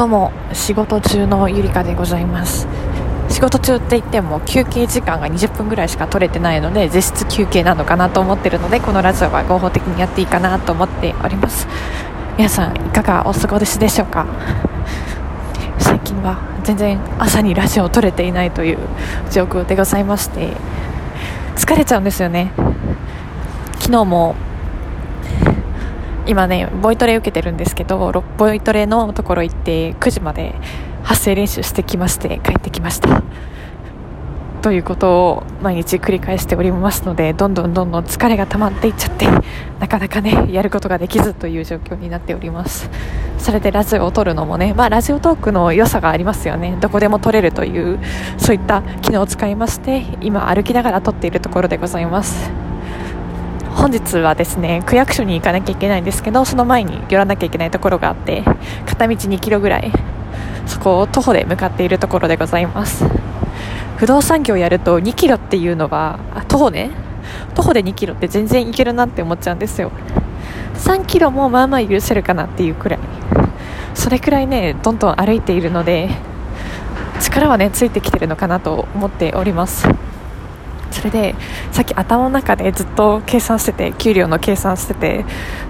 [0.00, 2.66] どうも仕事中のゆりかでございます。
[3.28, 11.68] 仕事中って言っても休憩時間が20分ぐらいしか取れてないので実質休憩なのかなと思ってるのでこのラジオは合法的にやっていいかなと思っております。
[12.38, 14.26] 皆さんいかがお過ごしでしょうか？
[15.78, 18.78] 最近は全然朝にラジオを撮れていないという
[19.30, 20.56] 状況でございまして
[21.56, 22.52] 疲れちゃうんですよね。
[23.80, 24.34] 昨日も
[26.30, 30.54] 今ねボイトレ受けてるんですけどボイトレのところ行って9時まで
[31.02, 33.24] 発声練習してきまして帰ってきました。
[34.62, 39.26] ということを毎日繰り返しておりますのでどんどんどんどん疲れが溜まっていっちゃって
[39.80, 42.88] なかなかねやることができずという状況になっております。
[43.38, 46.76] それでラジオを撮るのもね、まあ、ラジオトークの良さがありますよね。
[46.80, 47.98] どこでも撮れるという
[48.38, 52.59] そういった機能を使いまして今歩きながら撮っているところでございます。
[53.74, 58.42] 本日はですね区役所に行かなきゃいけないんですけどその前に寄らなきゃいけないところがあって
[58.86, 59.92] 片道2キロぐらい
[60.66, 63.04] そこを徒歩で向かっているところでございます。
[63.96, 66.90] 不動産業やると2キロっていうのは徒歩ね。
[67.54, 69.90] 徒歩で2キロって全然いけるなって思っちゃうんですよ。
[70.74, 73.00] 3キロもまあまあ許せるかなっていうくらい。
[73.94, 76.08] それくらいねどんどん歩いているので
[77.20, 79.86] 力はねついてきてるのかなと思っております。
[80.90, 81.34] それで
[81.72, 85.24] さっき頭の中でずっと計算してて給料の計算してて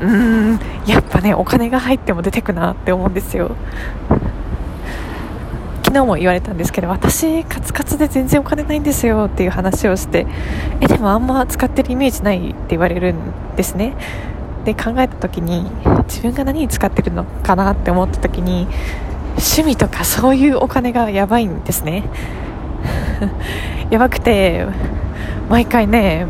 [0.00, 3.56] うーんやっぱねお金が入っても出てくなって思うんですよ。
[5.84, 10.26] 昨日も言われたんですけど私カツカツで全然お金ないんですよっていう話をして
[10.80, 13.16] えでもあんま使ってるイメージないって言われるん
[13.56, 13.94] ですね。
[14.64, 15.66] で考えた時に
[16.04, 18.68] 自分が何に使ってるのかなって思った時に
[19.32, 22.04] 趣味とかそういうお金がやばいんですね。
[23.90, 24.66] やばくて
[25.48, 26.26] 毎回ね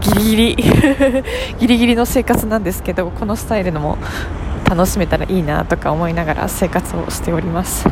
[0.00, 0.56] ギリギリ
[1.58, 3.98] ギリギリの生活なんですけどこのスタイルのも
[4.68, 7.88] 楽しめたらいいなとか思いながら生活をしております。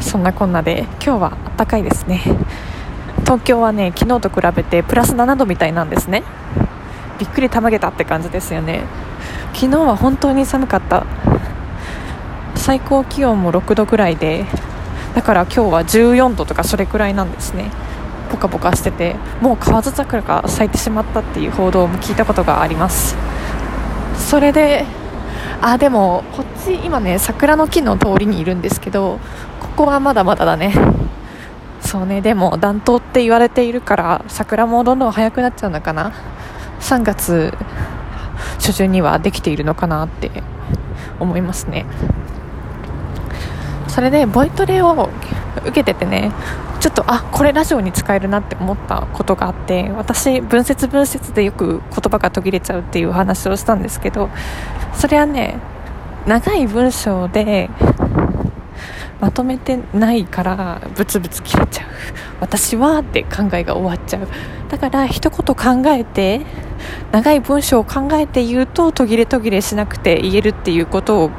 [0.00, 2.20] そんなこんなで今日は暖かいですね。
[3.24, 6.24] 東京はね昨日と比べてプラス7度みたいなんですね。
[7.18, 8.82] びっくりたまげたって感じですよね。
[9.52, 11.04] 昨日は本当に寒かった。
[12.56, 14.44] 最高気温も6度ぐらいで
[15.14, 17.70] だから今日は14度とかそれくらいなんですね。
[18.30, 23.16] ポカポカしててもう河津桜が咲いてしまったっていう報道も聞いたことがあります。
[24.16, 24.84] それで
[25.60, 29.18] あでもこっち今ね桜の木の通りにいるんですけど
[29.60, 30.74] ここはまだまだだね。
[31.80, 36.12] そうねでも暖冬って言われているから桜もどんどん早くなっちゃうのかな。
[36.80, 37.52] 3月
[38.58, 40.30] 初旬にはできているのかなって
[41.18, 41.84] 思いますね。
[43.88, 45.10] それでボイトレを
[45.62, 46.32] 受けててね
[46.80, 54.30] ちょっとあこれラジオに使えるなって思ったことがあって私文節文節でよく言葉が途切れちゃうっていう話をしたんですけど
[54.94, 55.58] それはね
[56.26, 57.68] 長い文章で
[59.20, 61.86] まとめてないからブツブツ切れちゃう。
[62.40, 64.26] 私はって考えが終わっちゃう。
[64.70, 66.40] だから一言考えて
[67.12, 71.30] 長い文章を考えて言うと途切れ途切れしなくて言えるっていうことを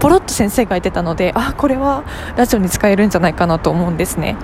[0.00, 2.04] ポロッと先生が言ってたのであこれは
[2.36, 4.36] ラジオに使えるんじゃないかなと思うんですね。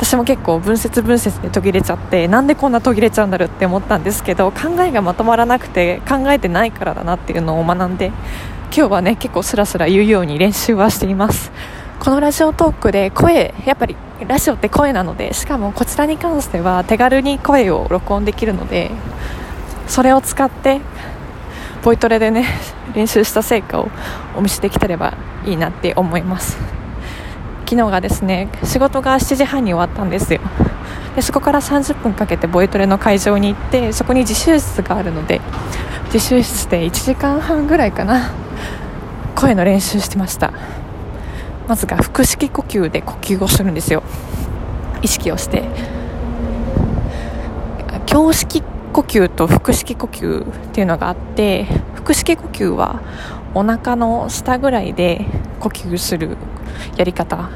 [0.00, 8.06] 私も結構文節文節で途切れちゃってなんでこんな途切れちゃうんだろうって思ったんですけど考えがまとまらなくて考えてないからだなっていうのを学んで
[8.74, 11.52] 今日はね結構スラスラ言うように練習はしています。
[11.98, 13.94] このラジオトークで声やっぱり
[14.26, 18.90] ラジオって声なのでしかもこちらに関しては手軽に声を録音できるので
[19.86, 20.80] それを使って
[21.84, 22.46] ボイトレでね
[22.94, 23.90] 練習した成果を
[24.34, 25.12] お見せできたれば
[25.44, 26.79] いいなって思います。
[27.70, 30.40] 昨日がですね仕事が7時半に終わったんですよ。
[31.14, 35.40] でそこから30分かけてボイトレの会場に行ってそこに自習室があるので
[36.06, 38.32] 自習室で1時間半ぐらいかな
[39.36, 40.52] 声の練習してました。
[41.68, 44.02] まずが腹式呼吸で呼吸をするんですよ。
[45.00, 45.62] 意識をして。
[48.12, 53.00] 胸式呼吸と腹式呼吸っていうのがあって腹式呼吸は
[53.54, 55.24] お腹の下ぐらいで
[55.60, 56.36] 呼吸する
[56.96, 57.50] やり方。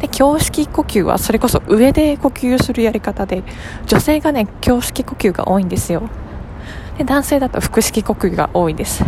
[0.00, 3.42] で胸式呼吸はそれこそ上で呼吸するやり方で
[3.86, 6.02] 女性がね胸式呼吸が多いんですよ。
[6.98, 9.04] で男性だと腹式呼吸が多いです。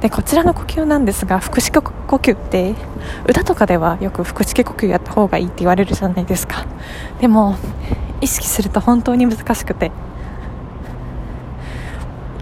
[0.00, 1.80] でこちらの呼吸なんですが腹式呼
[2.16, 2.74] 吸って
[3.26, 6.66] 歌とかではよく腹式呼吸やった方がいいって言われるじゃないですか。
[7.20, 7.56] でも
[8.20, 9.90] 意識すると本当に難しくて。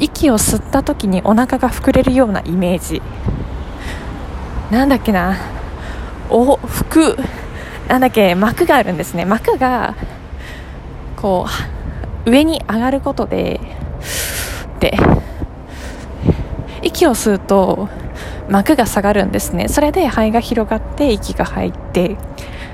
[0.01, 3.01] 息を吸った時にお腹が膨れるようなイメージ。
[4.69, 5.37] なんだっけな。
[6.35, 7.15] お腹
[7.89, 9.25] なんだっけ膜があるんですね。
[9.25, 9.95] 膜が
[11.17, 11.47] こ
[12.27, 13.61] う上に上がることで
[14.81, 14.97] で
[16.83, 17.89] 息を吸うと
[18.49, 19.69] 膜が下がるんですね。
[19.69, 22.17] それで肺が広がって息が入って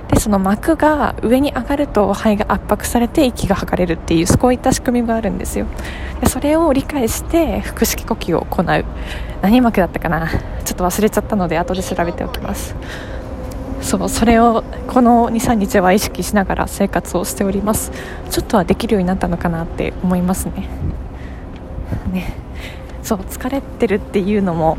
[0.09, 5.67] でその膜が上に上がると肺が圧迫されて息が吐かれるっていうそういった仕組みがあるんですよ。
[6.21, 8.85] でそれを理解して腹式呼吸を行う。
[9.43, 10.29] 何膜だったかな？
[10.65, 12.75] ちょっと忘れちゃったので後で調べておきます。
[13.89, 17.91] そうそれをこの23日は意識しながら生活をしております。
[18.29, 20.69] ちょっとはできるようになったのかなって思いますね。
[22.13, 22.35] ね。
[23.03, 24.77] そう疲れてるっていうのも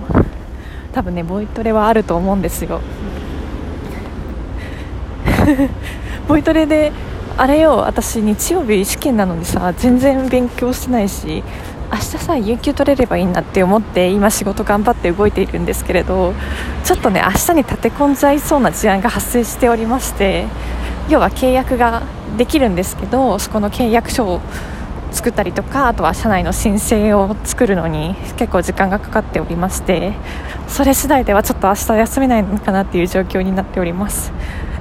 [0.94, 2.82] 多分ねボイトレはあると思うんですよ。
[6.30, 6.92] ボイトレで
[7.36, 11.44] あれよ私日曜日試験なのにさ全然勉強してないし
[11.92, 16.34] 明日さ有給取れればいいなって思って今仕事頑張って動いているんですけれど
[16.84, 20.46] ちょっとね明日に立て込んじゃいそうな事案が発生しておりまして
[21.10, 22.04] 要は契約が
[22.38, 24.42] できるんですけどそこの契約書を
[25.12, 30.14] 作ったりとかあとは社内の申請を作るのに結構時間がかかっておりまして
[30.68, 34.32] それ次第ではちょっと明日休めないのかなっていう状況になっております。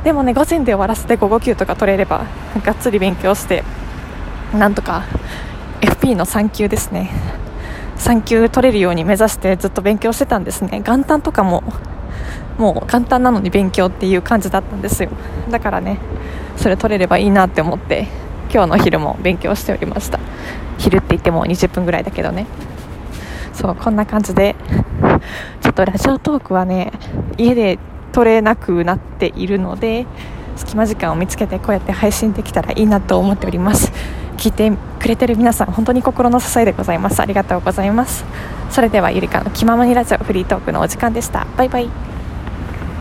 [0.05, 2.27] でもね午前で終わらせて午後休とか取れれば
[2.63, 3.65] がっつり勉強して
[4.55, 5.05] なんとか
[6.15, 7.11] の3級ですね。
[7.99, 10.81] 3級取れるように目指してずっと勉強してたんですね。
[10.81, 11.63] 元旦とかも
[12.59, 15.11] もう簡単なのに勉強っていう感じだったんですよ。
[15.51, 15.99] だからね
[16.57, 18.09] それ取れればいいなって思って
[18.53, 20.19] 今日の昼も勉強しておりました。
[20.79, 22.47] 昼って言っても20分ぐらいだけどね。
[23.53, 24.55] そうこんな感じで
[25.61, 26.93] ちょっとラジオトークはね
[27.37, 27.79] 家で
[28.13, 30.07] 撮れなくなっているので
[30.55, 33.93] 隙間時間を見つけてこうやって配信できたらいいなと思っております。
[34.39, 37.21] 聞いてくれてる皆さん本当に心の支えでございます。
[37.21, 38.25] ありがとうございます。
[38.71, 41.47] それではゆりかの気ままにラジオフリートークのお時間でした。
[41.57, 41.91] バイバイ。